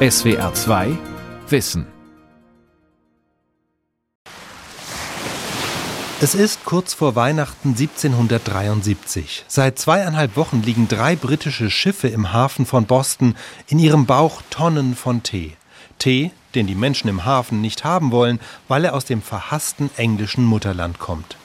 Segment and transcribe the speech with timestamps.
[0.00, 0.96] SWR 2
[1.48, 1.84] Wissen.
[6.20, 9.44] Es ist kurz vor Weihnachten 1773.
[9.48, 13.34] Seit zweieinhalb Wochen liegen drei britische Schiffe im Hafen von Boston,
[13.66, 15.56] in ihrem Bauch Tonnen von Tee.
[15.98, 18.38] Tee, den die Menschen im Hafen nicht haben wollen,
[18.68, 21.36] weil er aus dem verhassten englischen Mutterland kommt.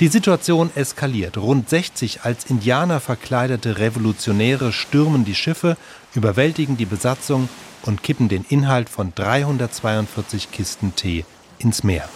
[0.00, 1.36] Die Situation eskaliert.
[1.36, 5.76] Rund 60 als Indianer verkleidete Revolutionäre stürmen die Schiffe,
[6.14, 7.50] überwältigen die Besatzung
[7.82, 11.24] und kippen den Inhalt von 342 Kisten Tee
[11.58, 12.08] ins Meer.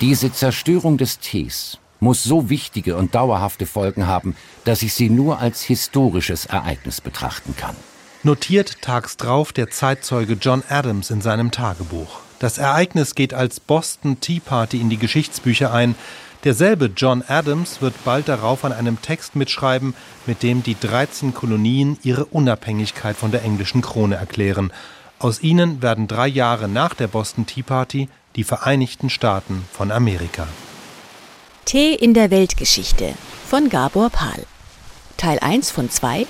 [0.00, 5.38] Diese Zerstörung des Tees muss so wichtige und dauerhafte Folgen haben, dass ich sie nur
[5.38, 7.76] als historisches Ereignis betrachten kann.
[8.22, 12.20] Notiert tags drauf der Zeitzeuge John Adams in seinem Tagebuch.
[12.38, 15.94] Das Ereignis geht als Boston Tea Party in die Geschichtsbücher ein.
[16.44, 19.94] Derselbe John Adams wird bald darauf an einem Text mitschreiben,
[20.26, 24.70] mit dem die 13 Kolonien ihre Unabhängigkeit von der englischen Krone erklären.
[25.18, 30.46] Aus ihnen werden drei Jahre nach der Boston Tea Party die Vereinigten Staaten von Amerika.
[31.64, 33.14] Tee in der Weltgeschichte
[33.48, 34.44] von Gabor Pahl.
[35.16, 36.26] Teil 1 von 2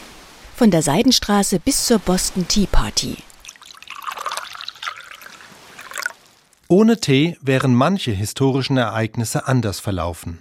[0.55, 3.17] von der Seidenstraße bis zur Boston Tea Party.
[6.69, 10.39] Ohne Tee wären manche historischen Ereignisse anders verlaufen.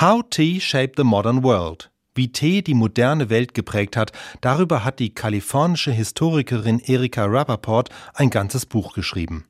[0.00, 1.90] How Tea Shaped the Modern World.
[2.14, 8.30] Wie Tee die moderne Welt geprägt hat, darüber hat die kalifornische Historikerin Erika Rappaport ein
[8.30, 9.44] ganzes Buch geschrieben.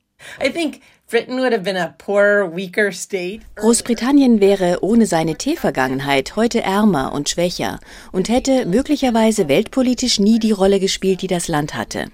[3.56, 7.78] Großbritannien wäre ohne seine Teevergangenheit heute ärmer und schwächer
[8.12, 12.06] und hätte möglicherweise weltpolitisch nie die Rolle gespielt, die das Land hatte.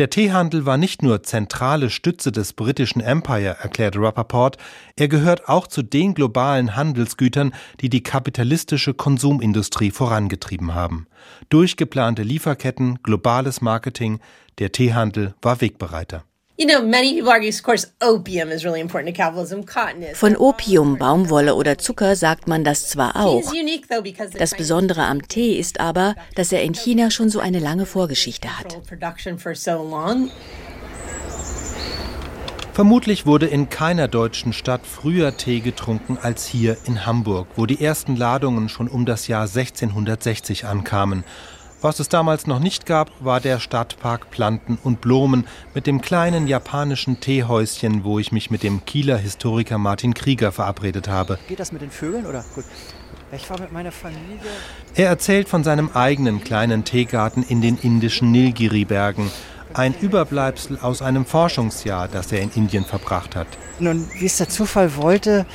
[0.00, 4.56] Der Teehandel war nicht nur zentrale Stütze des britischen Empire, erklärte Rappaport,
[4.96, 11.06] er gehört auch zu den globalen Handelsgütern, die die kapitalistische Konsumindustrie vorangetrieben haben.
[11.50, 14.20] Durchgeplante Lieferketten, globales Marketing,
[14.58, 16.24] der Teehandel war Wegbereiter.
[20.14, 23.50] Von Opium, Baumwolle oder Zucker sagt man das zwar auch.
[24.38, 28.58] Das Besondere am Tee ist aber, dass er in China schon so eine lange Vorgeschichte
[28.58, 28.78] hat.
[32.72, 37.82] Vermutlich wurde in keiner deutschen Stadt früher Tee getrunken als hier in Hamburg, wo die
[37.82, 41.24] ersten Ladungen schon um das Jahr 1660 ankamen.
[41.82, 46.46] Was es damals noch nicht gab, war der Stadtpark Planten und Blumen mit dem kleinen
[46.46, 51.38] japanischen Teehäuschen, wo ich mich mit dem Kieler Historiker Martin Krieger verabredet habe.
[51.48, 52.64] Geht das mit den Vögeln oder gut?
[53.32, 54.40] Ich war mit meiner Familie.
[54.94, 59.30] Er erzählt von seinem eigenen kleinen Teegarten in den indischen Nilgiri-Bergen.
[59.72, 63.46] Ein Überbleibsel aus einem Forschungsjahr, das er in Indien verbracht hat.
[63.78, 65.46] Nun, wie es der Zufall wollte,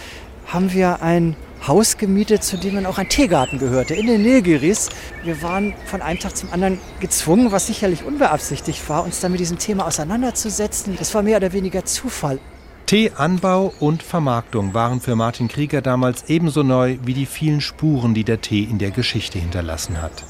[0.47, 1.35] haben wir ein
[1.67, 4.89] Haus gemietet, zu dem dann auch ein Teegarten gehörte, in den Nilgiris.
[5.23, 9.39] Wir waren von einem Tag zum anderen gezwungen, was sicherlich unbeabsichtigt war, uns dann mit
[9.39, 10.95] diesem Thema auseinanderzusetzen.
[10.97, 12.39] Das war mehr oder weniger Zufall.
[12.85, 18.23] Teeanbau und Vermarktung waren für Martin Krieger damals ebenso neu wie die vielen Spuren, die
[18.23, 20.23] der Tee in der Geschichte hinterlassen hat.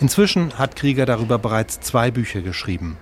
[0.00, 2.98] Inzwischen hat Krieger darüber bereits zwei Bücher geschrieben.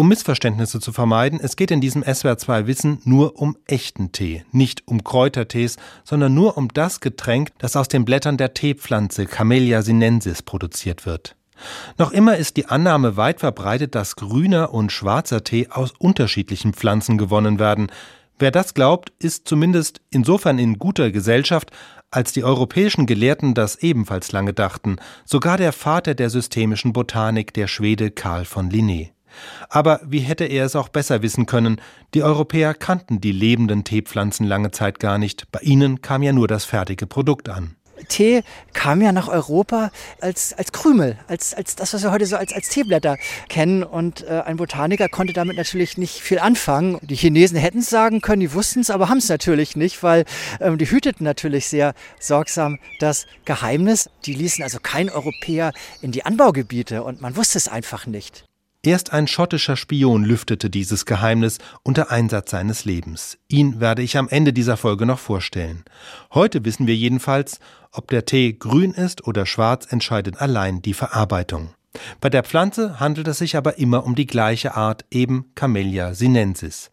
[0.00, 4.88] Um Missverständnisse zu vermeiden, es geht in diesem SWR2 Wissen nur um echten Tee, nicht
[4.88, 10.40] um Kräutertees, sondern nur um das Getränk, das aus den Blättern der Teepflanze Camellia sinensis
[10.40, 11.36] produziert wird.
[11.98, 17.18] Noch immer ist die Annahme weit verbreitet, dass grüner und schwarzer Tee aus unterschiedlichen Pflanzen
[17.18, 17.92] gewonnen werden.
[18.38, 21.72] Wer das glaubt, ist zumindest insofern in guter Gesellschaft,
[22.10, 24.96] als die europäischen Gelehrten das ebenfalls lange dachten,
[25.26, 29.10] sogar der Vater der systemischen Botanik, der Schwede Karl von Linné.
[29.68, 31.80] Aber wie hätte er es auch besser wissen können?
[32.14, 35.50] Die Europäer kannten die lebenden Teepflanzen lange Zeit gar nicht.
[35.52, 37.76] Bei ihnen kam ja nur das fertige Produkt an.
[38.08, 38.42] Tee
[38.72, 39.90] kam ja nach Europa
[40.20, 43.16] als, als Krümel, als, als das, was wir heute so als, als Teeblätter
[43.48, 43.82] kennen.
[43.82, 46.98] Und äh, ein Botaniker konnte damit natürlich nicht viel anfangen.
[47.02, 50.24] Die Chinesen hätten es sagen können, die wussten es, aber haben es natürlich nicht, weil
[50.60, 54.10] ähm, die hüteten natürlich sehr sorgsam das Geheimnis.
[54.24, 58.44] Die ließen also kein Europäer in die Anbaugebiete und man wusste es einfach nicht.
[58.82, 63.36] Erst ein schottischer Spion lüftete dieses Geheimnis unter Einsatz seines Lebens.
[63.46, 65.84] Ihn werde ich am Ende dieser Folge noch vorstellen.
[66.32, 67.60] Heute wissen wir jedenfalls,
[67.92, 71.74] ob der Tee grün ist oder schwarz, entscheidet allein die Verarbeitung.
[72.22, 76.90] Bei der Pflanze handelt es sich aber immer um die gleiche Art, eben Camellia sinensis.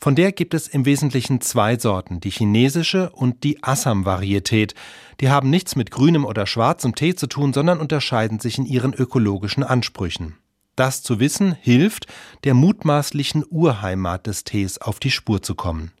[0.00, 4.74] Von der gibt es im Wesentlichen zwei Sorten, die chinesische und die Assam-Varietät.
[5.20, 8.94] Die haben nichts mit grünem oder schwarzem Tee zu tun, sondern unterscheiden sich in ihren
[8.94, 10.36] ökologischen Ansprüchen.
[10.76, 12.06] Das zu wissen hilft,
[12.44, 15.92] der mutmaßlichen Urheimat des Tees auf die Spur zu kommen.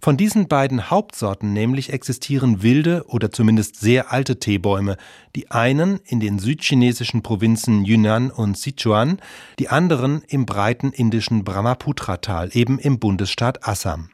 [0.00, 4.96] Von diesen beiden Hauptsorten nämlich existieren wilde oder zumindest sehr alte Teebäume,
[5.34, 9.18] die einen in den südchinesischen Provinzen Yunnan und Sichuan,
[9.58, 14.10] die anderen im breiten indischen Brahmaputra-Tal, eben im Bundesstaat Assam.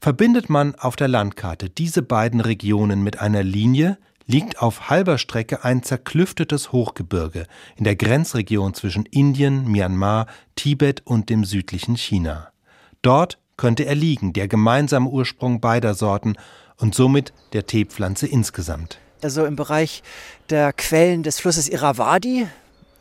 [0.00, 5.64] Verbindet man auf der Landkarte diese beiden Regionen mit einer Linie, liegt auf halber Strecke
[5.64, 7.46] ein zerklüftetes Hochgebirge
[7.76, 10.26] in der Grenzregion zwischen Indien, Myanmar,
[10.56, 12.48] Tibet und dem südlichen China.
[13.02, 16.34] Dort könnte er liegen, der gemeinsame Ursprung beider Sorten
[16.76, 18.98] und somit der Teepflanze insgesamt.
[19.22, 20.02] Also im Bereich
[20.50, 22.46] der Quellen des Flusses Irrawaddy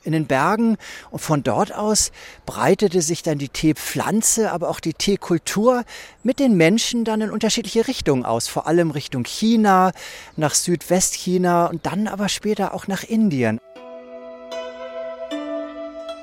[0.05, 0.77] in den Bergen
[1.11, 2.11] und von dort aus
[2.45, 5.83] breitete sich dann die Teepflanze, aber auch die Teekultur
[6.23, 9.91] mit den Menschen dann in unterschiedliche Richtungen aus, vor allem Richtung China,
[10.37, 13.59] nach Südwestchina und dann aber später auch nach Indien.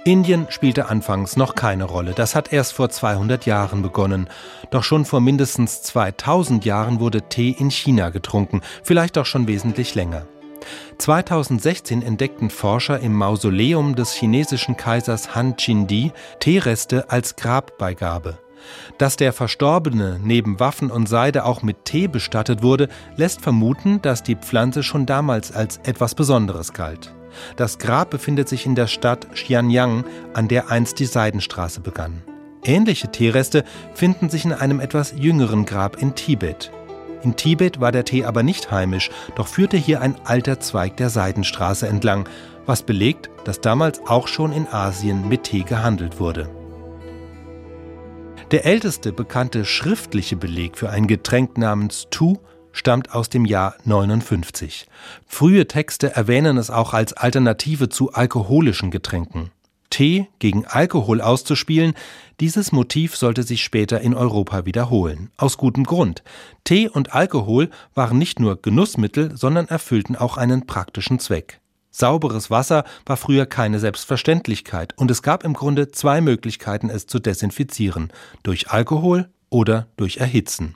[0.05, 2.13] Indien spielte anfangs noch keine Rolle.
[2.13, 4.29] Das hat erst vor 200 Jahren begonnen.
[4.71, 9.95] Doch schon vor mindestens 2000 Jahren wurde Tee in China getrunken, vielleicht auch schon wesentlich
[9.95, 10.27] länger.
[10.99, 18.39] 2016 entdeckten Forscher im Mausoleum des chinesischen Kaisers Han Qindi Teereste als Grabbeigabe.
[18.99, 24.23] Dass der Verstorbene neben Waffen und Seide auch mit Tee bestattet wurde, lässt vermuten, dass
[24.23, 27.13] die Pflanze schon damals als etwas Besonderes galt.
[27.57, 30.05] Das Grab befindet sich in der Stadt Xianyang,
[30.35, 32.23] an der einst die Seidenstraße begann.
[32.65, 33.65] Ähnliche Teereste
[33.95, 36.71] finden sich in einem etwas jüngeren Grab in Tibet.
[37.23, 41.09] In Tibet war der Tee aber nicht heimisch, doch führte hier ein alter Zweig der
[41.09, 42.29] Seidenstraße entlang,
[42.67, 46.49] was belegt, dass damals auch schon in Asien mit Tee gehandelt wurde.
[48.51, 52.37] Der älteste bekannte schriftliche Beleg für ein Getränk namens Tu
[52.73, 54.87] stammt aus dem Jahr 59.
[55.27, 59.51] Frühe Texte erwähnen es auch als Alternative zu alkoholischen Getränken.
[59.93, 61.93] Tee gegen Alkohol auszuspielen,
[62.41, 65.31] dieses Motiv sollte sich später in Europa wiederholen.
[65.37, 66.25] Aus gutem Grund.
[66.65, 71.61] Tee und Alkohol waren nicht nur Genussmittel, sondern erfüllten auch einen praktischen Zweck.
[71.91, 77.19] Sauberes Wasser war früher keine Selbstverständlichkeit und es gab im Grunde zwei Möglichkeiten, es zu
[77.19, 78.11] desinfizieren,
[78.43, 80.75] durch Alkohol oder durch Erhitzen.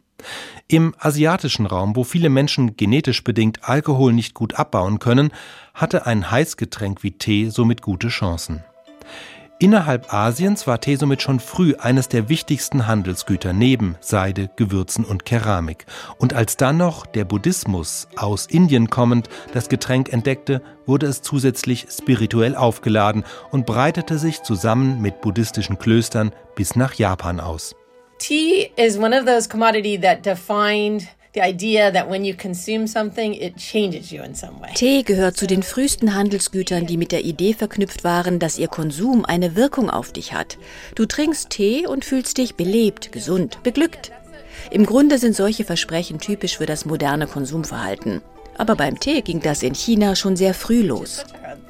[0.68, 5.30] Im asiatischen Raum, wo viele Menschen genetisch bedingt Alkohol nicht gut abbauen können,
[5.72, 8.62] hatte ein Heißgetränk wie Tee somit gute Chancen.
[9.58, 15.24] Innerhalb Asiens war Tee somit schon früh eines der wichtigsten Handelsgüter neben Seide, Gewürzen und
[15.24, 15.86] Keramik.
[16.18, 21.86] Und als dann noch der Buddhismus aus Indien kommend das Getränk entdeckte, wurde es zusätzlich
[21.90, 27.74] spirituell aufgeladen und breitete sich zusammen mit buddhistischen Klöstern bis nach Japan aus.
[28.18, 33.34] Tea is one of those commodity that defined the idea that when you consume something,
[33.34, 34.72] it changes you in some way.
[34.74, 39.24] Tee gehört zu den frühesten Handelsgütern, die mit der Idee verknüpft waren, dass ihr Konsum
[39.24, 40.58] eine Wirkung auf dich hat.
[40.94, 44.10] Du trinkst Tee und fühlst dich belebt, gesund, beglückt.
[44.70, 48.22] Im Grunde sind solche Versprechen typisch für das moderne Konsumverhalten.
[48.58, 51.24] Aber beim Tee ging das in China schon sehr früh los.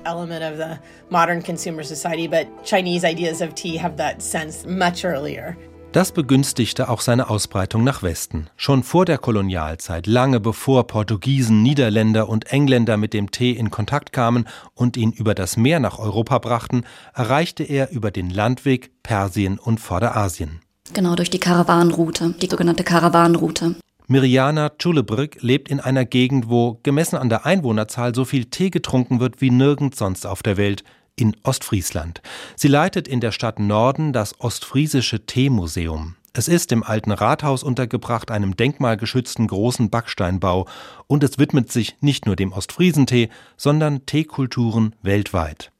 [0.04, 0.78] Element of the
[1.10, 5.56] modern consumer society, but Chinese ideas of tea have that sense much earlier.
[5.92, 8.50] Das begünstigte auch seine Ausbreitung nach Westen.
[8.56, 14.12] Schon vor der Kolonialzeit, lange bevor Portugiesen, Niederländer und Engländer mit dem Tee in Kontakt
[14.12, 16.84] kamen und ihn über das Meer nach Europa brachten,
[17.14, 20.60] erreichte er über den Landweg Persien und Vorderasien.
[20.92, 23.76] Genau, durch die Karawanenroute, die sogenannte Karawanenroute.
[24.08, 29.18] Mirjana Tschulebrück lebt in einer Gegend, wo, gemessen an der Einwohnerzahl, so viel Tee getrunken
[29.18, 30.84] wird wie nirgends sonst auf der Welt
[31.16, 32.22] in Ostfriesland.
[32.54, 36.16] Sie leitet in der Stadt Norden das Ostfriesische Teemuseum.
[36.34, 40.68] Es ist im alten Rathaus untergebracht, einem denkmalgeschützten großen Backsteinbau,
[41.06, 45.72] und es widmet sich nicht nur dem Ostfriesentee, sondern Teekulturen weltweit.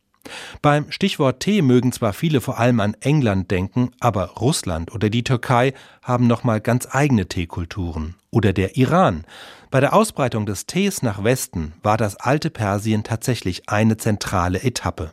[0.62, 5.24] Beim Stichwort Tee mögen zwar viele vor allem an England denken, aber Russland oder die
[5.24, 8.14] Türkei haben nochmal ganz eigene Teekulturen.
[8.30, 9.24] Oder der Iran.
[9.70, 15.12] Bei der Ausbreitung des Tees nach Westen war das alte Persien tatsächlich eine zentrale Etappe.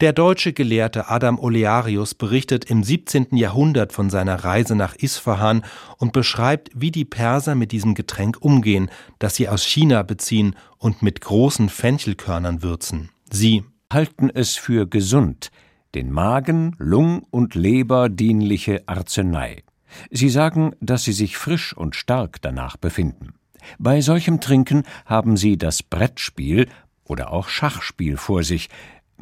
[0.00, 3.36] Der deutsche Gelehrte Adam Olearius berichtet im 17.
[3.36, 5.64] Jahrhundert von seiner Reise nach Isfahan
[5.98, 11.02] und beschreibt, wie die Perser mit diesem Getränk umgehen, das sie aus China beziehen und
[11.02, 13.10] mit großen Fenchelkörnern würzen.
[13.30, 15.52] Sie halten es für gesund,
[15.94, 19.62] den Magen, Lung und Leber dienliche Arznei.
[20.10, 23.34] Sie sagen, dass sie sich frisch und stark danach befinden.
[23.78, 26.68] Bei solchem Trinken haben sie das Brettspiel
[27.04, 28.68] oder auch Schachspiel vor sich,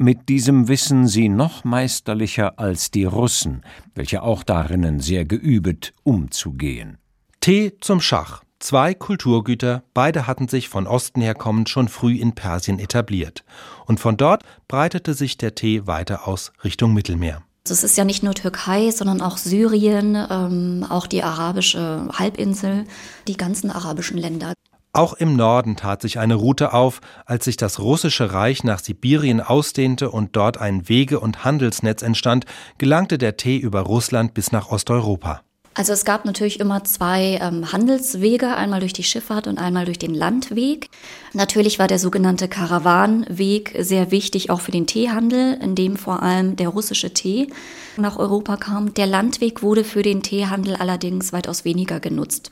[0.01, 3.61] mit diesem wissen sie noch meisterlicher als die Russen,
[3.93, 6.97] welche auch darinnen sehr geübet, umzugehen.
[7.39, 8.43] Tee zum Schach.
[8.59, 13.43] Zwei Kulturgüter, beide hatten sich von Osten her kommend schon früh in Persien etabliert.
[13.85, 17.41] Und von dort breitete sich der Tee weiter aus Richtung Mittelmeer.
[17.63, 22.85] Es ist ja nicht nur Türkei, sondern auch Syrien, ähm, auch die arabische Halbinsel,
[23.27, 24.53] die ganzen arabischen Länder.
[24.93, 29.39] Auch im Norden tat sich eine Route auf, als sich das russische Reich nach Sibirien
[29.39, 32.45] ausdehnte und dort ein Wege- und Handelsnetz entstand,
[32.77, 35.41] gelangte der Tee über Russland bis nach Osteuropa.
[35.73, 39.97] Also es gab natürlich immer zwei ähm, Handelswege, einmal durch die Schifffahrt und einmal durch
[39.97, 40.89] den Landweg.
[41.31, 46.57] Natürlich war der sogenannte Karawanweg sehr wichtig auch für den Teehandel, in dem vor allem
[46.57, 47.47] der russische Tee
[47.95, 48.93] nach Europa kam.
[48.95, 52.51] Der Landweg wurde für den Teehandel allerdings weitaus weniger genutzt.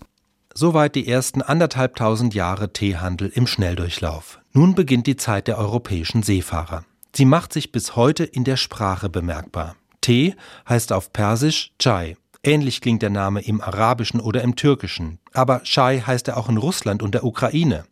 [0.60, 4.42] Soweit die ersten anderthalbtausend Jahre Teehandel im Schnelldurchlauf.
[4.52, 6.84] Nun beginnt die Zeit der europäischen Seefahrer.
[7.16, 9.78] Sie macht sich bis heute in der Sprache bemerkbar.
[10.02, 10.36] Tee
[10.68, 12.18] heißt auf Persisch Chai.
[12.44, 15.20] Ähnlich klingt der Name im Arabischen oder im Türkischen.
[15.32, 17.86] Aber Chai heißt er auch in Russland und der Ukraine.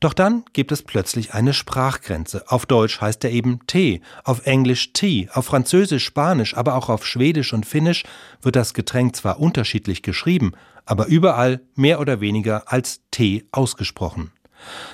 [0.00, 2.44] Doch dann gibt es plötzlich eine Sprachgrenze.
[2.48, 7.06] Auf Deutsch heißt er eben Tee, auf Englisch Tea, auf Französisch, Spanisch, aber auch auf
[7.06, 8.04] Schwedisch und Finnisch
[8.42, 10.52] wird das Getränk zwar unterschiedlich geschrieben,
[10.84, 14.32] aber überall mehr oder weniger als Tee ausgesprochen.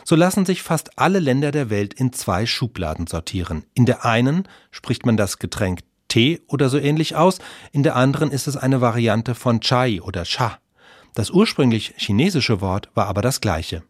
[0.04, 3.64] So lassen sich fast alle Länder der Welt in zwei Schubladen sortieren.
[3.74, 7.38] In der einen spricht man das Getränk Tee oder so ähnlich aus,
[7.72, 10.58] in der anderen ist es eine Variante von Chai oder Cha.
[11.14, 13.82] Das ursprünglich chinesische Wort war aber das gleiche.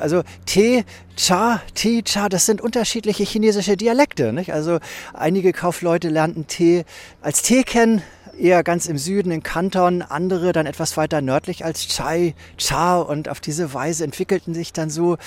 [0.00, 0.84] Also Tee,
[1.16, 4.32] Cha, Tee, Cha, das sind unterschiedliche chinesische Dialekte.
[4.32, 4.52] Nicht?
[4.52, 4.78] Also
[5.12, 6.84] einige Kaufleute lernten Tee
[7.20, 8.02] als Tee kennen,
[8.40, 13.28] eher ganz im Süden in Kanton, andere dann etwas weiter nördlich als Chai, Cha und
[13.28, 15.18] auf diese Weise entwickelten sich dann so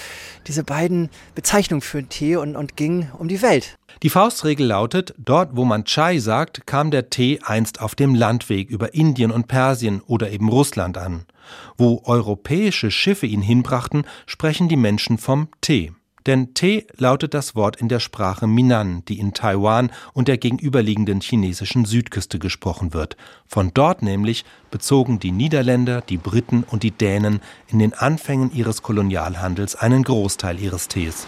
[0.47, 3.77] diese beiden Bezeichnungen für den Tee und, und gingen um die Welt.
[4.01, 8.69] Die Faustregel lautet, dort wo man Chai sagt, kam der Tee einst auf dem Landweg
[8.69, 11.25] über Indien und Persien oder eben Russland an.
[11.77, 15.91] Wo europäische Schiffe ihn hinbrachten, sprechen die Menschen vom Tee.
[16.25, 21.21] Denn Tee lautet das Wort in der Sprache Minan, die in Taiwan und der gegenüberliegenden
[21.21, 23.17] chinesischen Südküste gesprochen wird.
[23.45, 28.81] Von dort nämlich bezogen die Niederländer, die Briten und die Dänen in den Anfängen ihres
[28.81, 31.27] Kolonialhandels einen Großteil ihres Tees.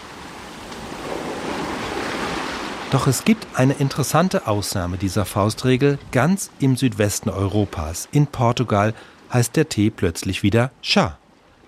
[2.90, 8.08] Doch es gibt eine interessante Ausnahme dieser Faustregel ganz im Südwesten Europas.
[8.12, 8.94] In Portugal
[9.32, 11.16] heißt der Tee plötzlich wieder Chá.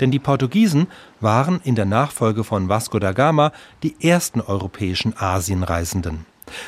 [0.00, 0.88] Denn die Portugiesen
[1.20, 3.52] waren in der Nachfolge von Vasco da Gama
[3.82, 6.26] die ersten europäischen Asienreisenden.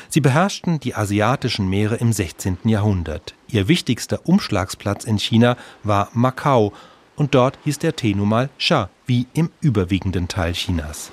[0.09, 2.59] Sie beherrschten die asiatischen Meere im 16.
[2.65, 3.33] Jahrhundert.
[3.47, 6.73] Ihr wichtigster Umschlagsplatz in China war Macau
[7.15, 11.11] und dort hieß der Tee nun mal Cha, wie im überwiegenden Teil Chinas.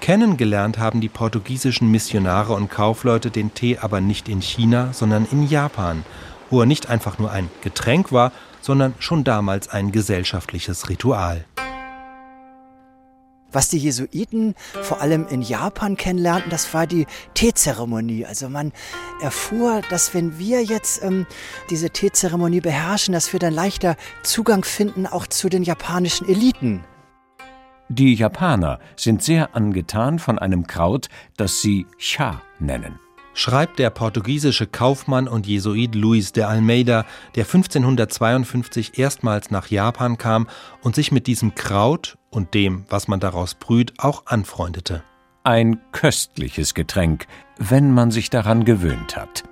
[0.00, 5.48] Kennengelernt haben die portugiesischen Missionare und Kaufleute den Tee aber nicht in China, sondern in
[5.48, 6.04] Japan,
[6.50, 11.44] wo er nicht einfach nur ein Getränk war, sondern schon damals ein gesellschaftliches Ritual.
[13.50, 18.26] Was die Jesuiten vor allem in Japan kennenlernten, das war die Teezeremonie.
[18.26, 18.72] Also man
[19.22, 21.26] erfuhr, dass wenn wir jetzt ähm,
[21.70, 26.84] diese Teezeremonie beherrschen, dass wir dann leichter Zugang finden auch zu den japanischen Eliten.
[27.88, 32.98] Die Japaner sind sehr angetan von einem Kraut, das sie Cha nennen
[33.38, 40.48] schreibt der portugiesische Kaufmann und Jesuit Luis de Almeida, der 1552 erstmals nach Japan kam
[40.82, 45.04] und sich mit diesem Kraut und dem, was man daraus brüht, auch anfreundete.
[45.44, 47.28] Ein köstliches Getränk,
[47.58, 49.44] wenn man sich daran gewöhnt hat.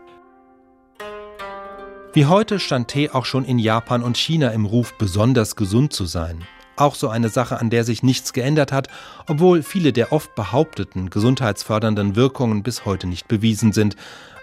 [2.12, 6.06] Wie heute stand Tee auch schon in Japan und China im Ruf, besonders gesund zu
[6.06, 6.44] sein.
[6.76, 8.88] Auch so eine Sache, an der sich nichts geändert hat,
[9.26, 13.96] obwohl viele der oft behaupteten gesundheitsfördernden Wirkungen bis heute nicht bewiesen sind.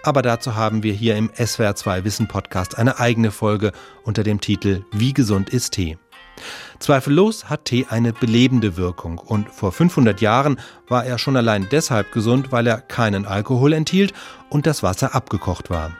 [0.03, 3.71] Aber dazu haben wir hier im SWR2 Wissen Podcast eine eigene Folge
[4.03, 5.97] unter dem Titel Wie gesund ist Tee?
[6.79, 12.11] Zweifellos hat Tee eine belebende Wirkung und vor 500 Jahren war er schon allein deshalb
[12.11, 14.13] gesund, weil er keinen Alkohol enthielt
[14.49, 15.91] und das Wasser abgekocht war.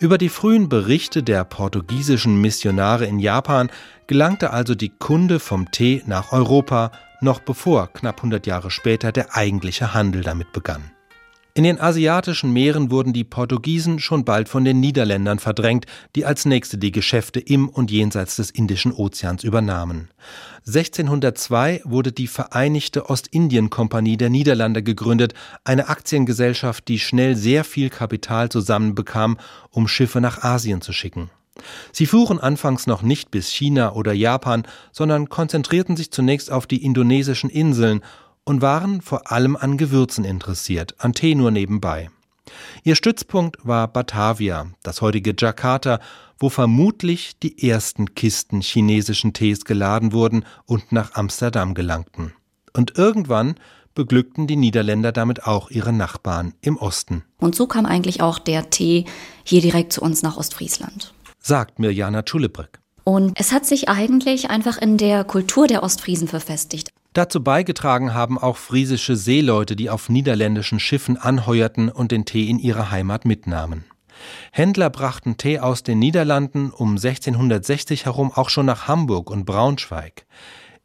[0.00, 3.68] Über die frühen Berichte der portugiesischen Missionare in Japan
[4.08, 9.36] gelangte also die Kunde vom Tee nach Europa, noch bevor knapp 100 Jahre später der
[9.36, 10.90] eigentliche Handel damit begann.
[11.58, 16.44] In den asiatischen Meeren wurden die Portugiesen schon bald von den Niederländern verdrängt, die als
[16.44, 20.08] nächste die Geschäfte im und jenseits des Indischen Ozeans übernahmen.
[20.68, 25.34] 1602 wurde die Vereinigte Ostindien-Kompanie der Niederlande gegründet,
[25.64, 29.36] eine Aktiengesellschaft, die schnell sehr viel Kapital zusammenbekam,
[29.70, 31.28] um Schiffe nach Asien zu schicken.
[31.92, 36.84] Sie fuhren anfangs noch nicht bis China oder Japan, sondern konzentrierten sich zunächst auf die
[36.84, 38.02] indonesischen Inseln
[38.44, 42.10] und waren vor allem an Gewürzen interessiert, an Tee nur nebenbei.
[42.82, 46.00] Ihr Stützpunkt war Batavia, das heutige Jakarta,
[46.38, 52.32] wo vermutlich die ersten Kisten chinesischen Tees geladen wurden und nach Amsterdam gelangten.
[52.72, 53.56] Und irgendwann
[53.94, 57.24] beglückten die Niederländer damit auch ihre Nachbarn im Osten.
[57.38, 59.04] Und so kam eigentlich auch der Tee
[59.42, 61.12] hier direkt zu uns nach Ostfriesland.
[61.40, 62.80] Sagt Mirjana Tschulebrück.
[63.04, 66.90] Und es hat sich eigentlich einfach in der Kultur der Ostfriesen verfestigt.
[67.14, 72.58] Dazu beigetragen haben auch friesische Seeleute, die auf niederländischen Schiffen anheuerten und den Tee in
[72.58, 73.84] ihre Heimat mitnahmen.
[74.52, 80.26] Händler brachten Tee aus den Niederlanden um 1660 herum auch schon nach Hamburg und Braunschweig.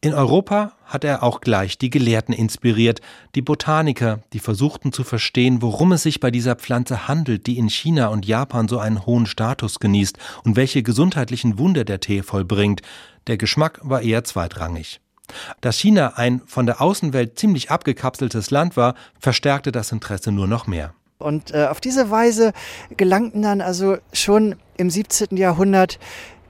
[0.04, 3.00] In Europa hat er auch gleich die Gelehrten inspiriert,
[3.36, 7.70] die Botaniker, die versuchten zu verstehen, worum es sich bei dieser Pflanze handelt, die in
[7.70, 12.82] China und Japan so einen hohen Status genießt und welche gesundheitlichen Wunder der Tee vollbringt.
[13.28, 15.00] Der Geschmack war eher zweitrangig.
[15.62, 20.68] Dass China ein von der Außenwelt ziemlich abgekapseltes Land war, verstärkte das Interesse nur noch
[20.68, 20.94] mehr.
[21.18, 22.52] Und äh, auf diese Weise
[22.98, 25.38] gelangten dann also schon im 17.
[25.38, 25.98] Jahrhundert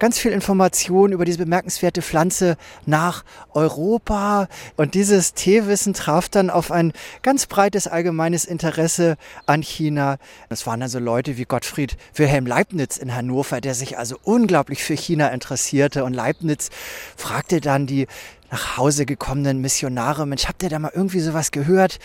[0.04, 4.50] ganz viel Information über diese bemerkenswerte Pflanze nach Europa.
[4.76, 6.92] Und dieses Teewissen traf dann auf ein
[7.22, 10.18] ganz breites allgemeines Interesse an China.
[10.50, 14.84] Das waren dann so Leute wie Gottfried Wilhelm Leibniz in Hannover, der sich also unglaublich
[14.84, 16.04] für China interessierte.
[16.04, 16.70] Und Leibniz
[17.16, 18.08] fragte dann die
[18.52, 21.98] nach Hause gekommenen Missionare, Mensch, habt ihr da mal irgendwie sowas gehört?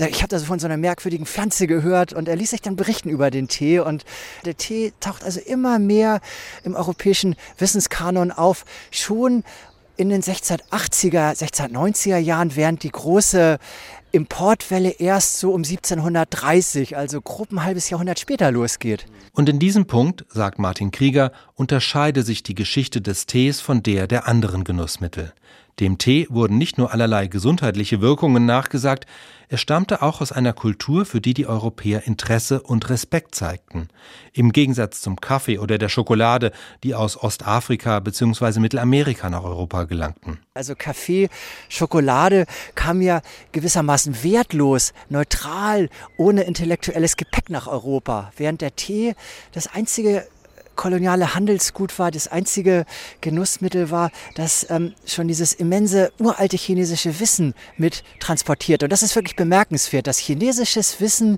[0.00, 3.08] Ich habe so von so einer merkwürdigen Pflanze gehört und er ließ sich dann berichten
[3.08, 4.04] über den Tee und
[4.44, 6.20] der Tee taucht also immer mehr
[6.64, 8.64] im europäischen Wissenskanon auf.
[8.90, 9.44] Schon
[9.96, 13.58] in den 1680er, 1690er Jahren, während die große
[14.12, 19.06] Importwelle erst so um 1730, also grob ein halbes Jahrhundert später losgeht.
[19.32, 24.06] Und in diesem Punkt, sagt Martin Krieger, unterscheide sich die Geschichte des Tees von der
[24.06, 25.34] der anderen Genussmittel.
[25.80, 29.06] Dem Tee wurden nicht nur allerlei gesundheitliche Wirkungen nachgesagt,
[29.50, 33.88] er stammte auch aus einer Kultur, für die die Europäer Interesse und Respekt zeigten.
[34.34, 36.52] Im Gegensatz zum Kaffee oder der Schokolade,
[36.84, 38.60] die aus Ostafrika bzw.
[38.60, 40.38] Mittelamerika nach Europa gelangten.
[40.52, 41.30] Also Kaffee,
[41.70, 42.44] Schokolade
[42.74, 49.14] kam ja gewissermaßen wertlos, neutral, ohne intellektuelles Gepäck nach Europa, während der Tee
[49.52, 50.26] das einzige
[50.78, 52.86] koloniale Handelsgut war, das einzige
[53.20, 58.82] Genussmittel war, das ähm, schon dieses immense uralte chinesische Wissen mit transportiert.
[58.82, 61.36] Und das ist wirklich bemerkenswert, dass chinesisches Wissen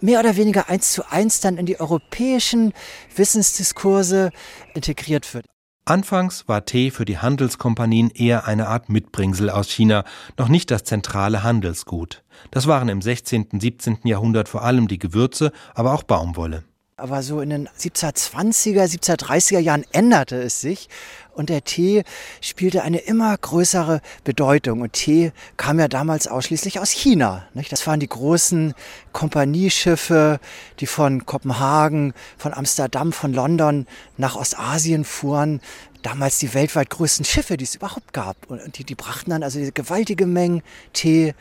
[0.00, 2.72] mehr oder weniger eins zu eins dann in die europäischen
[3.14, 4.30] Wissensdiskurse
[4.74, 5.44] integriert wird.
[5.84, 10.04] Anfangs war Tee für die Handelskompanien eher eine Art Mitbringsel aus China,
[10.38, 12.22] noch nicht das zentrale Handelsgut.
[12.50, 13.98] Das waren im 16., und 17.
[14.04, 16.64] Jahrhundert vor allem die Gewürze, aber auch Baumwolle.
[17.00, 20.88] Aber so in den 1720er, 1730er Jahren änderte es sich
[21.32, 22.04] und der Tee
[22.42, 24.82] spielte eine immer größere Bedeutung.
[24.82, 27.46] Und Tee kam ja damals ausschließlich aus China.
[27.54, 27.72] Nicht?
[27.72, 28.74] Das waren die großen
[29.12, 30.38] Kompanieschiffe,
[30.80, 33.86] die von Kopenhagen, von Amsterdam, von London
[34.18, 35.62] nach Ostasien fuhren.
[36.02, 38.36] Damals die weltweit größten Schiffe, die es überhaupt gab.
[38.50, 41.34] Und die, die brachten dann also diese gewaltige Mengen Tee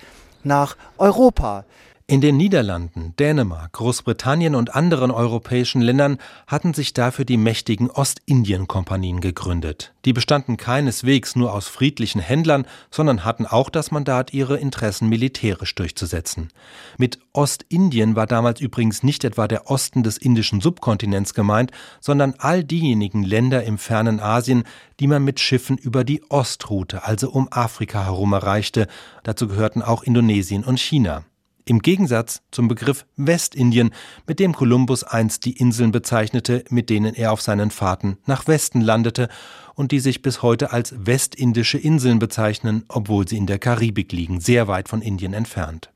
[0.43, 1.65] nach Europa.
[2.09, 6.17] In den Niederlanden, Dänemark, Großbritannien und anderen europäischen Ländern
[6.47, 9.93] hatten sich dafür die mächtigen Ostindien-Kompanien gegründet.
[10.05, 15.75] Die bestanden keineswegs nur aus friedlichen Händlern, sondern hatten auch das Mandat, ihre Interessen militärisch
[15.75, 16.49] durchzusetzen.
[16.97, 21.69] Mit Ostindien war damals übrigens nicht etwa der Osten des indischen Subkontinents gemeint,
[21.99, 24.63] sondern all diejenigen Länder im fernen Asien,
[24.99, 28.87] die man mit Schiffen über die Ostroute, also um Afrika herum erreichte.
[29.21, 31.23] Dazu gehörten auch Indonesien und China
[31.69, 33.91] im Gegensatz zum Begriff Westindien,
[34.25, 38.81] mit dem Kolumbus einst die Inseln bezeichnete, mit denen er auf seinen Fahrten nach Westen
[38.81, 39.29] landete
[39.75, 44.39] und die sich bis heute als westindische Inseln bezeichnen, obwohl sie in der Karibik liegen,
[44.39, 45.91] sehr weit von Indien entfernt.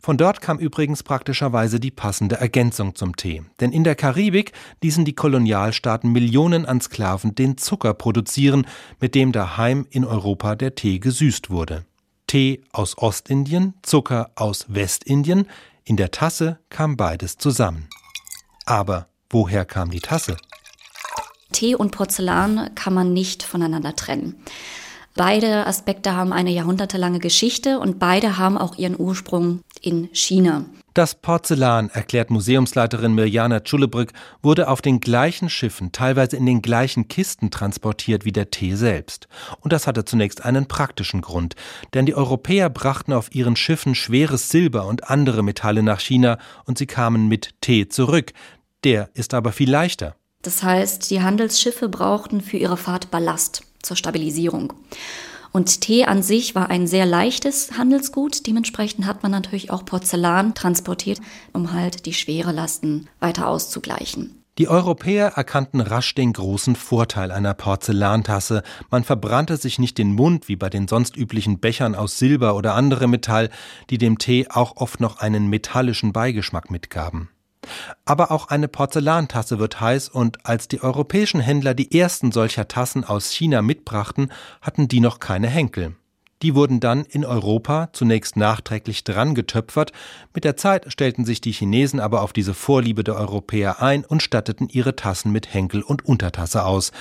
[0.00, 3.42] Von dort kam übrigens praktischerweise die passende Ergänzung zum Tee.
[3.60, 8.66] Denn in der Karibik ließen die Kolonialstaaten Millionen an Sklaven den Zucker produzieren,
[9.00, 11.84] mit dem daheim in Europa der Tee gesüßt wurde.
[12.28, 15.48] Tee aus Ostindien, Zucker aus Westindien,
[15.84, 17.88] in der Tasse kam beides zusammen.
[18.66, 20.36] Aber woher kam die Tasse?
[21.52, 24.36] Tee und Porzellan kann man nicht voneinander trennen.
[25.14, 30.66] Beide Aspekte haben eine jahrhundertelange Geschichte und beide haben auch ihren Ursprung in China.
[30.98, 37.06] Das Porzellan, erklärt Museumsleiterin Mirjana Tschulebrück, wurde auf den gleichen Schiffen, teilweise in den gleichen
[37.06, 39.28] Kisten transportiert wie der Tee selbst.
[39.60, 41.54] Und das hatte zunächst einen praktischen Grund,
[41.94, 46.78] denn die Europäer brachten auf ihren Schiffen schweres Silber und andere Metalle nach China und
[46.78, 48.32] sie kamen mit Tee zurück.
[48.82, 50.16] Der ist aber viel leichter.
[50.42, 54.72] Das heißt, die Handelsschiffe brauchten für ihre Fahrt Ballast zur Stabilisierung.
[55.52, 58.46] Und Tee an sich war ein sehr leichtes Handelsgut.
[58.46, 61.20] Dementsprechend hat man natürlich auch Porzellan transportiert,
[61.52, 64.38] um halt die schwere Lasten weiter auszugleichen.
[64.58, 68.64] Die Europäer erkannten rasch den großen Vorteil einer Porzellantasse.
[68.90, 72.74] Man verbrannte sich nicht den Mund wie bei den sonst üblichen Bechern aus Silber oder
[72.74, 73.50] anderem Metall,
[73.88, 77.28] die dem Tee auch oft noch einen metallischen Beigeschmack mitgaben.
[78.04, 83.04] Aber auch eine Porzellantasse wird heiß und als die europäischen Händler die ersten solcher Tassen
[83.04, 85.94] aus China mitbrachten, hatten die noch keine Henkel.
[86.42, 89.92] Die wurden dann in Europa zunächst nachträglich dran getöpfert,
[90.34, 94.22] mit der Zeit stellten sich die Chinesen aber auf diese Vorliebe der Europäer ein und
[94.22, 96.92] statteten ihre Tassen mit Henkel und Untertasse aus.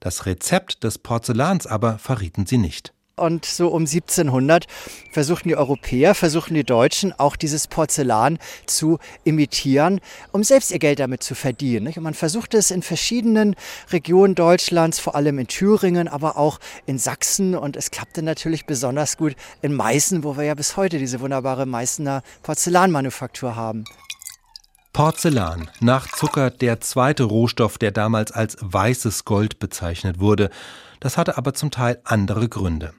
[0.00, 2.95] Das Rezept des Porzellans aber verrieten sie nicht.
[3.18, 4.66] Und so um 1700
[5.10, 10.02] versuchten die Europäer, versuchten die Deutschen auch dieses Porzellan zu imitieren,
[10.32, 11.86] um selbst ihr Geld damit zu verdienen.
[11.86, 13.56] Und man versuchte es in verschiedenen
[13.90, 17.54] Regionen Deutschlands, vor allem in Thüringen, aber auch in Sachsen.
[17.54, 21.64] Und es klappte natürlich besonders gut in Meißen, wo wir ja bis heute diese wunderbare
[21.64, 23.84] Meißener Porzellanmanufaktur haben.
[24.92, 30.50] Porzellan, nach Zucker der zweite Rohstoff, der damals als weißes Gold bezeichnet wurde.
[31.00, 32.92] Das hatte aber zum Teil andere Gründe.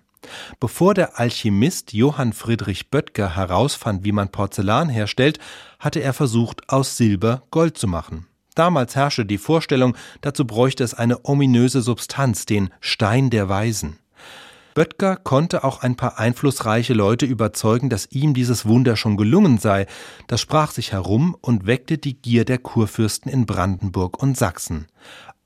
[0.59, 5.39] Bevor der Alchemist Johann Friedrich Böttger herausfand, wie man Porzellan herstellt,
[5.79, 8.27] hatte er versucht, aus Silber Gold zu machen.
[8.55, 13.99] Damals herrschte die Vorstellung, dazu bräuchte es eine ominöse Substanz, den Stein der Weisen.
[14.77, 19.87] Böttger konnte auch ein paar einflussreiche Leute überzeugen, dass ihm dieses Wunder schon gelungen sei.
[20.27, 24.85] Das sprach sich herum und weckte die Gier der Kurfürsten in Brandenburg und Sachsen.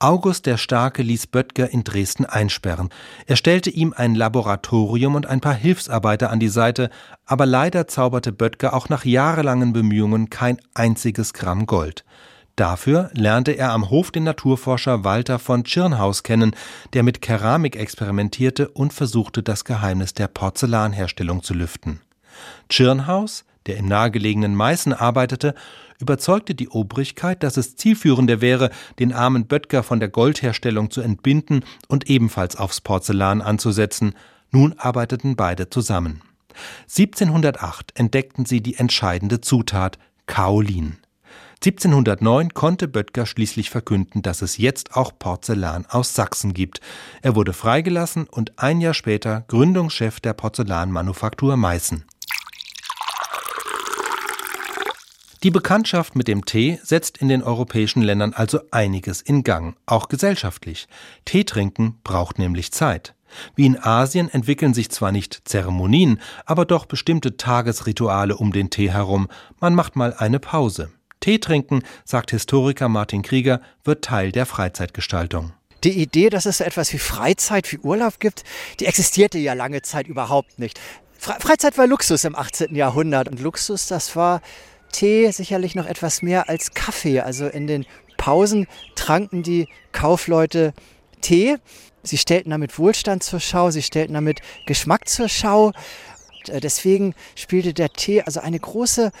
[0.02, 2.88] August der Starke ließ Böttger in Dresden einsperren.
[3.28, 6.90] Er stellte ihm ein Laboratorium und ein paar Hilfsarbeiter an die Seite,
[7.24, 12.04] aber leider zauberte Böttger auch nach jahrelangen Bemühungen kein einziges Gramm Gold.
[12.56, 16.56] Dafür lernte er am Hof den Naturforscher Walter von Tschirnhaus kennen,
[16.94, 22.00] der mit Keramik experimentierte und versuchte, das Geheimnis der Porzellanherstellung zu lüften.
[22.68, 25.54] Tschirnhaus, der im nahegelegenen Meißen arbeitete,
[25.98, 31.64] überzeugte die Obrigkeit, dass es zielführender wäre, den armen Böttger von der Goldherstellung zu entbinden
[31.88, 34.14] und ebenfalls aufs Porzellan anzusetzen.
[34.50, 36.20] Nun arbeiteten beide zusammen.
[36.82, 40.98] 1708 entdeckten sie die entscheidende Zutat Kaolin.
[41.64, 46.80] 1709 konnte Böttger schließlich verkünden, dass es jetzt auch Porzellan aus Sachsen gibt.
[47.22, 52.04] Er wurde freigelassen und ein Jahr später Gründungschef der Porzellanmanufaktur Meißen.
[55.42, 60.06] Die Bekanntschaft mit dem Tee setzt in den europäischen Ländern also einiges in Gang, auch
[60.06, 60.86] gesellschaftlich.
[61.24, 63.14] Tee trinken braucht nämlich Zeit.
[63.56, 68.92] Wie in Asien entwickeln sich zwar nicht Zeremonien, aber doch bestimmte Tagesrituale um den Tee
[68.92, 69.26] herum.
[69.58, 70.92] Man macht mal eine Pause.
[71.18, 75.52] Tee trinken, sagt Historiker Martin Krieger, wird Teil der Freizeitgestaltung.
[75.82, 78.44] Die Idee, dass es so etwas wie Freizeit, wie Urlaub gibt,
[78.78, 80.78] die existierte ja lange Zeit überhaupt nicht.
[81.18, 82.74] Freizeit war Luxus im 18.
[82.74, 84.40] Jahrhundert und Luxus, das war
[84.92, 87.20] Tee sicherlich noch etwas mehr als Kaffee.
[87.20, 90.74] Also in den Pausen tranken die Kaufleute
[91.20, 91.56] Tee.
[92.02, 95.72] Sie stellten damit Wohlstand zur Schau, sie stellten damit Geschmack zur Schau.
[96.48, 99.12] Äh, deswegen spielte der Tee also eine große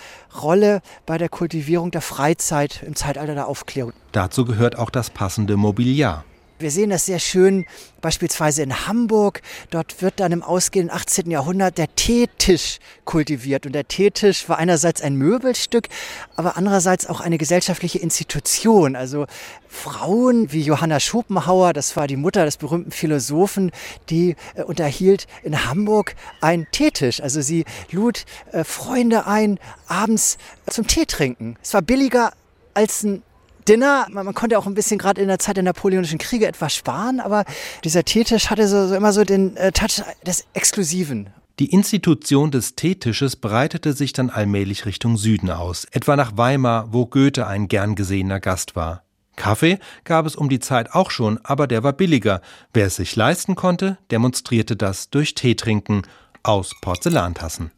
[0.42, 3.92] Rolle bei der Kultivierung der Freizeit im Zeitalter der Aufklärung.
[4.12, 6.24] Dazu gehört auch das passende Mobiliar.
[6.62, 7.66] Wir sehen das sehr schön
[8.00, 9.42] beispielsweise in Hamburg.
[9.70, 11.30] Dort wird dann im ausgehenden 18.
[11.30, 13.66] Jahrhundert der Teetisch kultiviert.
[13.66, 15.88] Und der Teetisch war einerseits ein Möbelstück,
[16.36, 18.94] aber andererseits auch eine gesellschaftliche Institution.
[18.94, 19.26] Also
[19.68, 23.72] Frauen wie Johanna Schopenhauer, das war die Mutter des berühmten Philosophen,
[24.08, 27.20] die äh, unterhielt in Hamburg einen Teetisch.
[27.20, 30.38] Also sie lud äh, Freunde ein, abends
[30.70, 31.56] zum Tee trinken.
[31.60, 32.32] Es war billiger
[32.74, 33.22] als ein
[33.68, 34.06] Dinner.
[34.10, 37.44] Man, konnte auch ein bisschen gerade in der Zeit der napoleonischen Kriege etwas sparen, aber
[37.84, 41.30] dieser Teetisch hatte so, so immer so den äh, Touch des Exklusiven.
[41.58, 47.06] Die Institution des Teetisches breitete sich dann allmählich Richtung Süden aus, etwa nach Weimar, wo
[47.06, 49.02] Goethe ein gern gesehener Gast war.
[49.36, 52.40] Kaffee gab es um die Zeit auch schon, aber der war billiger.
[52.72, 56.02] Wer es sich leisten konnte, demonstrierte das durch Teetrinken
[56.42, 57.70] aus Porzellantassen.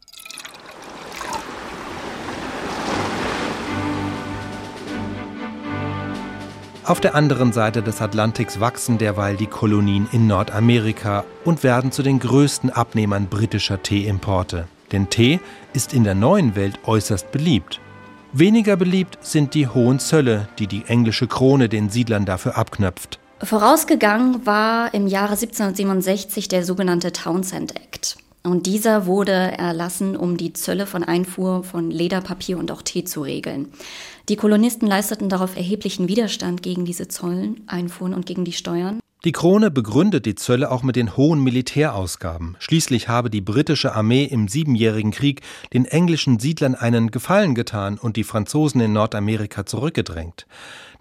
[6.85, 12.03] Auf der anderen Seite des Atlantiks wachsen derweil die Kolonien in Nordamerika und werden zu
[12.03, 14.67] den größten Abnehmern britischer Teeimporte.
[14.91, 15.39] Denn Tee
[15.73, 17.79] ist in der neuen Welt äußerst beliebt.
[18.33, 23.17] Weniger beliebt sind die hohen Zölle, die die englische Krone den Siedlern dafür abknöpft.
[23.41, 28.17] Vorausgegangen war im Jahre 1767 der sogenannte Townsend Act.
[28.45, 33.21] Und dieser wurde erlassen, um die Zölle von Einfuhr von Lederpapier und auch Tee zu
[33.21, 33.69] regeln.
[34.29, 38.99] Die Kolonisten leisteten darauf erheblichen Widerstand gegen diese Zollen, Einfuhren und gegen die Steuern.
[39.23, 42.55] Die Krone begründet die Zölle auch mit den hohen Militärausgaben.
[42.59, 45.41] Schließlich habe die britische Armee im Siebenjährigen Krieg
[45.73, 50.45] den englischen Siedlern einen Gefallen getan und die Franzosen in Nordamerika zurückgedrängt.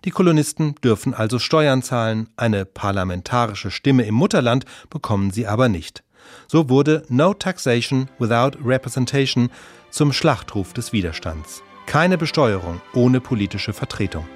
[0.07, 6.04] Die Kolonisten dürfen also Steuern zahlen, eine parlamentarische Stimme im Mutterland bekommen sie aber nicht.
[6.47, 9.51] So wurde No Taxation Without Representation
[9.91, 11.63] zum Schlachtruf des Widerstands.
[11.87, 14.27] Keine Besteuerung ohne politische Vertretung.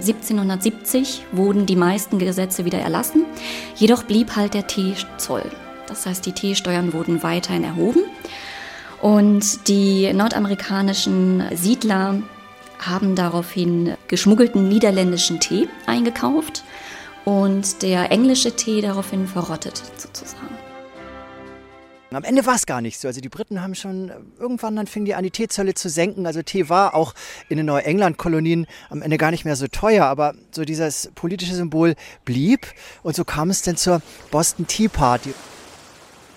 [0.00, 3.24] 1770 wurden die meisten Gesetze wieder erlassen,
[3.74, 5.50] jedoch blieb halt der Teezoll.
[5.88, 8.02] Das heißt, die Teesteuern wurden weiterhin erhoben
[9.00, 12.22] und die nordamerikanischen Siedler
[12.78, 16.62] haben daraufhin geschmuggelten niederländischen Tee eingekauft
[17.24, 20.57] und der englische Tee daraufhin verrottet sozusagen.
[22.10, 23.06] Am Ende war es gar nicht so.
[23.06, 26.26] Also die Briten haben schon irgendwann dann fingen die an, die Teezölle zu senken.
[26.26, 27.14] Also Tee war auch
[27.50, 31.96] in den Neuengland-Kolonien am Ende gar nicht mehr so teuer, aber so dieses politische Symbol
[32.24, 32.66] blieb.
[33.02, 35.34] Und so kam es dann zur Boston Tea Party.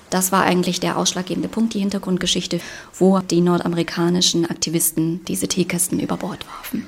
[0.09, 2.59] Das war eigentlich der ausschlaggebende Punkt, die Hintergrundgeschichte,
[2.99, 6.85] wo die nordamerikanischen Aktivisten diese Teekästen über Bord warfen.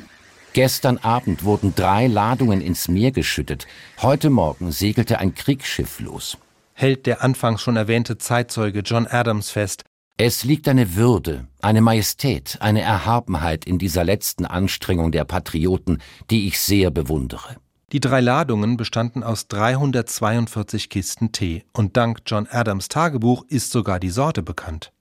[0.52, 3.65] Gestern Abend wurden drei Ladungen ins Meer geschüttet.
[4.02, 6.38] Heute Morgen segelte ein Kriegsschiff los
[6.74, 9.84] hält der anfangs schon erwähnte Zeitzeuge John Adams fest.
[10.18, 16.48] Es liegt eine Würde, eine Majestät, eine Erhabenheit in dieser letzten Anstrengung der Patrioten, die
[16.48, 17.58] ich sehr bewundere.
[17.94, 24.00] Die drei Ladungen bestanden aus 342 Kisten Tee und dank John Adams Tagebuch ist sogar
[24.00, 24.92] die Sorte bekannt.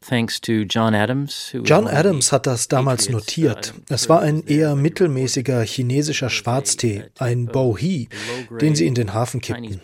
[1.65, 3.73] John Adams, hat das damals notiert.
[3.89, 8.09] Es war ein eher mittelmäßiger chinesischer Schwarztee, ein Bohee,
[8.61, 9.81] den sie in den Hafen kippten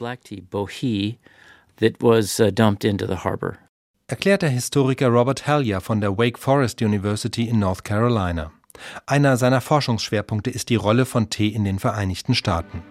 [1.81, 3.59] that was uh, dumped into the harbor.
[4.07, 8.53] Erklärt der Historiker Robert Hellier von der Wake Forest University in North Carolina.
[9.07, 12.83] Einer seiner Forschungsschwerpunkte ist die Rolle von Tee in den Vereinigten Staaten.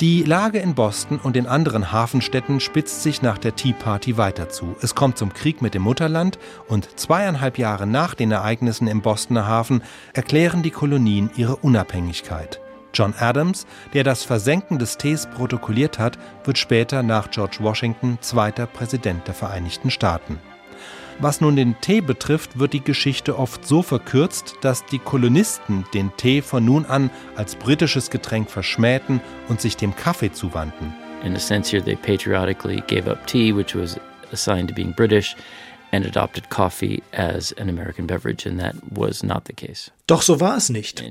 [0.00, 4.48] Die Lage in Boston und in anderen Hafenstädten spitzt sich nach der Tea Party weiter
[4.48, 4.74] zu.
[4.80, 9.46] Es kommt zum Krieg mit dem Mutterland und zweieinhalb Jahre nach den Ereignissen im Bostoner
[9.46, 9.82] Hafen
[10.14, 12.60] erklären die Kolonien ihre Unabhängigkeit.
[12.94, 18.66] John Adams, der das Versenken des Tees protokolliert hat, wird später nach George Washington zweiter
[18.66, 20.38] Präsident der Vereinigten Staaten.
[21.18, 26.16] Was nun den Tee betrifft, wird die Geschichte oft so verkürzt, dass die Kolonisten den
[26.16, 30.94] Tee von nun an als britisches Getränk verschmähten und sich dem Kaffee zuwandten.
[31.22, 34.00] In a sense here they patriotically gave up tea, which was
[34.32, 35.36] assigned to being British,
[35.92, 39.90] and adopted coffee as an American beverage, and that was not the case.
[40.06, 41.02] Doch so war es nicht.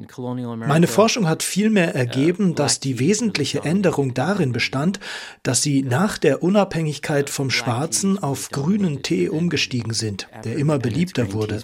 [0.67, 4.99] Meine Forschung hat vielmehr uh, ergeben, dass die wesentliche Änderung darin bestand,
[5.43, 11.31] dass sie nach der Unabhängigkeit vom schwarzen auf grünen Tee umgestiegen sind, der immer beliebter
[11.33, 11.61] wurde.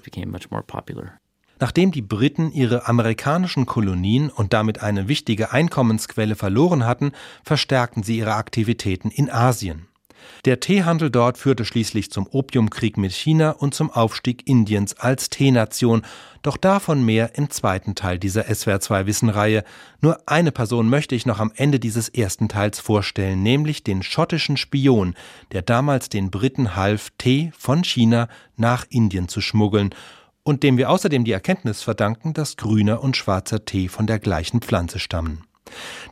[1.59, 8.17] Nachdem die Briten ihre amerikanischen Kolonien und damit eine wichtige Einkommensquelle verloren hatten, verstärkten sie
[8.17, 9.87] ihre Aktivitäten in Asien.
[10.45, 16.03] Der Teehandel dort führte schließlich zum Opiumkrieg mit China und zum Aufstieg Indiens als Teenation.
[16.41, 19.63] Doch davon mehr im zweiten Teil dieser SWR2 Wissenreihe.
[20.01, 24.57] Nur eine Person möchte ich noch am Ende dieses ersten Teils vorstellen, nämlich den schottischen
[24.57, 25.15] Spion,
[25.51, 29.95] der damals den Briten half, Tee von China nach Indien zu schmuggeln
[30.43, 34.61] und dem wir außerdem die Erkenntnis verdanken, dass grüner und schwarzer Tee von der gleichen
[34.61, 35.44] Pflanze stammen.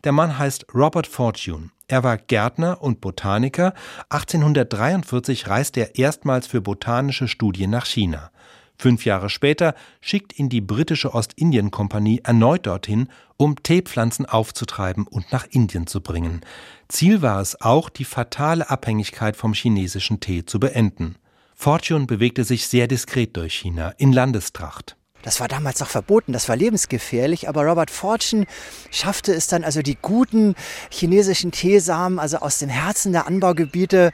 [0.03, 1.69] Der Mann heißt Robert Fortune.
[1.87, 3.73] Er war Gärtner und Botaniker.
[4.09, 8.31] 1843 reiste er erstmals für botanische Studien nach China.
[8.77, 15.45] Fünf Jahre später schickt ihn die britische Ostindien-Kompanie erneut dorthin, um Teepflanzen aufzutreiben und nach
[15.49, 16.41] Indien zu bringen.
[16.87, 21.15] Ziel war es auch, die fatale Abhängigkeit vom chinesischen Tee zu beenden.
[21.55, 24.97] Fortune bewegte sich sehr diskret durch China, in Landestracht.
[25.23, 28.45] Das war damals noch verboten, das war lebensgefährlich, aber Robert Fortune
[28.91, 30.53] schaffte es dann also die guten
[30.91, 34.11] chinesischen Teesamen, also aus dem Herzen der Anbaugebiete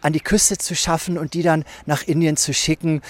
[0.00, 3.02] an die Küste zu schaffen und die dann nach Indien zu schicken.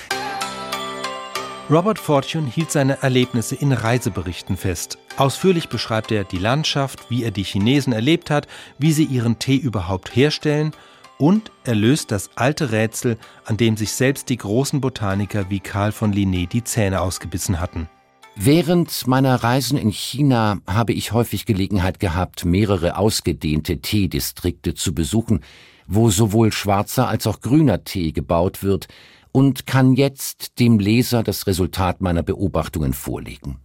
[1.70, 4.98] Robert Fortune hielt seine Erlebnisse in Reiseberichten fest.
[5.16, 8.46] Ausführlich beschreibt er die Landschaft, wie er die Chinesen erlebt hat,
[8.78, 10.72] wie sie ihren Tee überhaupt herstellen
[11.18, 15.92] und er löst das alte Rätsel, an dem sich selbst die großen Botaniker wie Karl
[15.92, 17.88] von Linné die Zähne ausgebissen hatten.
[18.36, 25.40] Während meiner Reisen in China habe ich häufig Gelegenheit gehabt, mehrere ausgedehnte Teedistrikte zu besuchen,
[25.88, 28.86] wo sowohl schwarzer als auch grüner Tee gebaut wird,
[29.32, 33.58] und kann jetzt dem Leser das Resultat meiner Beobachtungen vorlegen.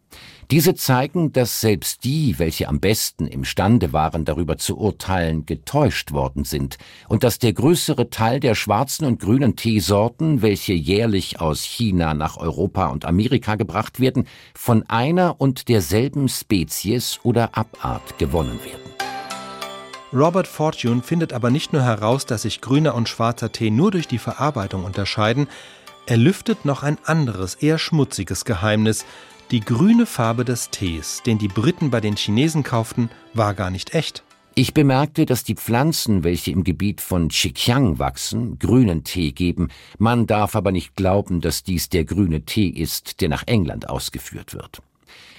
[0.54, 6.44] Diese zeigen, dass selbst die, welche am besten imstande waren, darüber zu urteilen, getäuscht worden
[6.44, 6.78] sind
[7.10, 12.38] und dass der größere Teil der schwarzen und grünen Teesorten, welche jährlich aus China nach
[12.38, 18.94] Europa und Amerika gebracht werden, von einer und derselben Spezies oder Abart gewonnen werden.
[20.14, 24.08] Robert Fortune findet aber nicht nur heraus, dass sich grüner und schwarzer Tee nur durch
[24.08, 25.48] die Verarbeitung unterscheiden,
[26.06, 29.06] er lüftet noch ein anderes, eher schmutziges Geheimnis.
[29.52, 33.94] Die grüne Farbe des Tees, den die Briten bei den Chinesen kauften, war gar nicht
[33.94, 34.24] echt.
[34.56, 39.70] Ich bemerkte, dass die Pflanzen, welche im Gebiet von Xikiang wachsen, grünen Tee geben.
[39.98, 44.54] Man darf aber nicht glauben, dass dies der grüne Tee ist, der nach England ausgeführt
[44.54, 44.82] wird.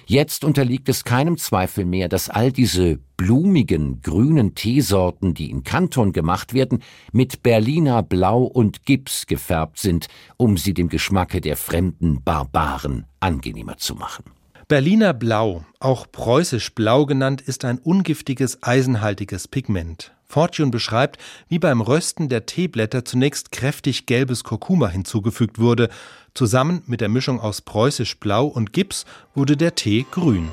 [0.06, 6.12] Jetzt unterliegt es keinem Zweifel mehr, dass all diese blumigen, grünen Teesorten, die in Kanton
[6.12, 12.22] gemacht werden, mit Berliner Blau und Gips gefärbt sind, um sie dem Geschmacke der fremden
[12.22, 14.24] Barbaren angenehmer zu machen.
[14.68, 20.14] Berliner Blau, auch preußisch Blau genannt, ist ein ungiftiges, eisenhaltiges Pigment.
[20.26, 25.90] Fortune beschreibt, wie beim Rösten der Teeblätter zunächst kräftig gelbes Kurkuma hinzugefügt wurde.
[26.34, 29.04] Zusammen mit der Mischung aus preußisch Blau und Gips
[29.36, 30.50] wurde der Tee grün.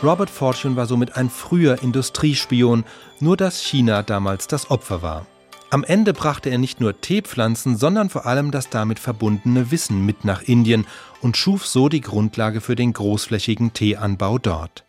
[0.00, 2.84] Robert Fortune war somit ein früher Industriespion,
[3.18, 5.26] nur dass China damals das Opfer war.
[5.70, 10.24] Am Ende brachte er nicht nur Teepflanzen, sondern vor allem das damit verbundene Wissen mit
[10.24, 10.86] nach Indien
[11.20, 14.84] und schuf so die Grundlage für den großflächigen Teeanbau dort.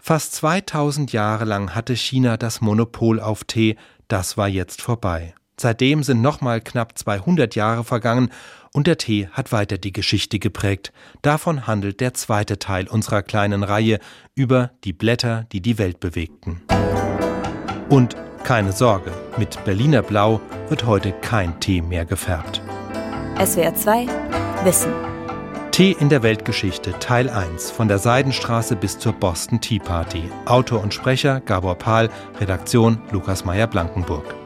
[0.00, 3.76] Fast 2000 Jahre lang hatte China das Monopol auf Tee,
[4.08, 5.34] das war jetzt vorbei.
[5.58, 8.30] Seitdem sind nochmal knapp 200 Jahre vergangen
[8.74, 10.92] und der Tee hat weiter die Geschichte geprägt.
[11.22, 13.98] Davon handelt der zweite Teil unserer kleinen Reihe
[14.34, 16.60] über die Blätter, die die Welt bewegten.
[17.88, 22.60] Und keine Sorge, mit Berliner Blau wird heute kein Tee mehr gefärbt.
[23.42, 24.06] SWR 2
[24.64, 24.92] Wissen.
[25.72, 30.22] Tee in der Weltgeschichte Teil 1 von der Seidenstraße bis zur Boston Tea Party.
[30.44, 34.24] Autor und Sprecher Gabor Pahl, Redaktion Lukas Meyer-Blankenburg.
[34.24, 34.45] SWR